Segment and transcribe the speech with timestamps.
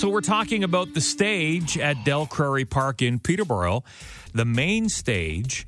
[0.00, 3.84] so we're talking about the stage at Del Crary Park in Peterborough.
[4.32, 5.66] The main stage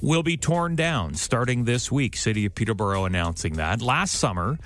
[0.00, 2.16] will be torn down starting this week.
[2.16, 3.82] City of Peterborough announcing that.
[3.82, 4.58] Last summer,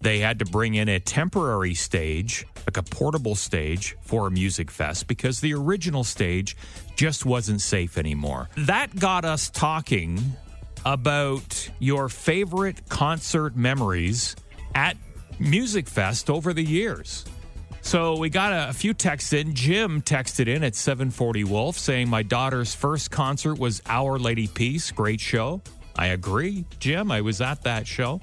[0.00, 4.72] they had to bring in a temporary stage, like a portable stage for a music
[4.72, 6.56] fest because the original stage
[6.96, 8.48] just wasn't safe anymore.
[8.56, 10.20] That got us talking
[10.84, 14.34] about your favorite concert memories
[14.74, 14.96] at
[15.38, 17.24] Music Fest over the years.
[17.82, 19.54] So we got a, few texts in.
[19.54, 24.90] Jim texted in at 740 Wolf saying, My daughter's first concert was Our Lady Peace.
[24.92, 25.60] Great show.
[25.96, 27.10] I agree, Jim.
[27.10, 28.20] I was at that show.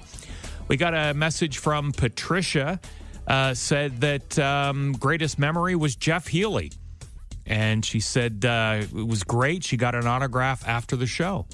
[0.66, 2.80] We got a message from Patricia,
[3.26, 6.72] uh, said that um, greatest memory was Jeff Healey.
[7.46, 9.62] And she said uh, it was great.
[9.62, 11.46] She got an autograph after the show.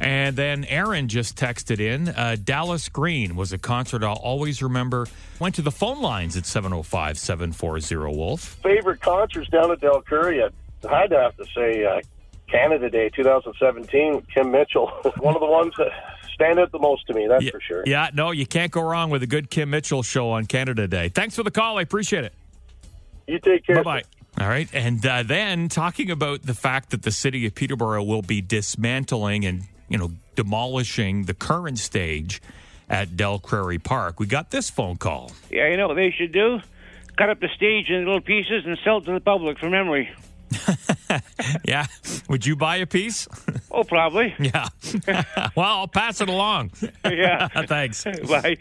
[0.00, 5.06] And then Aaron just texted in uh, Dallas Green was a concert I'll always remember.
[5.38, 8.40] Went to the phone lines at 705 740 Wolf.
[8.40, 10.42] Favorite concerts down at Del Crary?
[10.42, 12.00] I'd have to say uh,
[12.50, 14.86] Canada Day 2017, Kim Mitchell.
[15.18, 15.88] One of the ones that
[16.34, 17.82] stand out the most to me, that's yeah, for sure.
[17.86, 21.08] Yeah, no, you can't go wrong with a good Kim Mitchell show on Canada Day.
[21.08, 21.78] Thanks for the call.
[21.78, 22.34] I appreciate it.
[23.26, 23.76] You take care.
[23.76, 24.02] Bye bye.
[24.40, 24.68] All right.
[24.72, 29.44] And uh, then talking about the fact that the city of Peterborough will be dismantling
[29.44, 32.42] and you know, demolishing the current stage
[32.88, 34.20] at Del Crary Park.
[34.20, 35.32] We got this phone call.
[35.50, 36.60] Yeah, you know what they should do?
[37.16, 40.10] Cut up the stage in little pieces and sell it to the public for memory.
[41.64, 41.86] yeah.
[42.28, 43.28] Would you buy a piece?
[43.70, 44.34] Oh, probably.
[44.40, 44.68] yeah.
[45.56, 46.72] well, I'll pass it along.
[47.04, 47.48] Yeah.
[47.48, 48.04] Thanks.
[48.04, 48.56] Bye.